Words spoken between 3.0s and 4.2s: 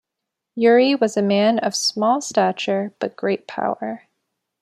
great power.